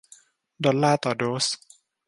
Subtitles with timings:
[0.63, 1.45] ดอลลาร์ต่อโดส